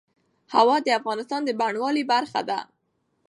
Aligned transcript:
هوا 0.53 0.77
د 0.83 0.87
افغانستان 0.99 1.41
د 1.45 1.49
بڼوالۍ 1.59 2.03
برخه 2.13 2.41
ده. 2.49 2.59